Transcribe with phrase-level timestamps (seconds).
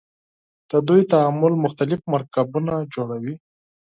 [0.71, 3.33] د دوی تعامل مختلف مرکبونه جوړوي.